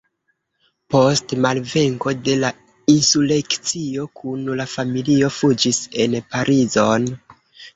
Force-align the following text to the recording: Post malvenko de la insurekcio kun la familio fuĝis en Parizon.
Post 0.93 1.33
malvenko 1.45 2.13
de 2.29 2.33
la 2.45 2.51
insurekcio 2.93 4.07
kun 4.21 4.49
la 4.63 4.67
familio 4.75 5.31
fuĝis 5.37 5.83
en 6.07 6.17
Parizon. 6.33 7.11